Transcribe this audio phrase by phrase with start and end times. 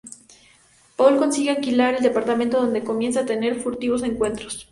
[0.97, 4.59] Paul consigue alquilar el departamento, donde comienzan a tener furtivos encuentros.